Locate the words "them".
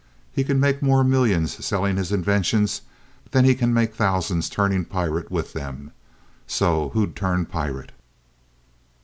5.53-5.91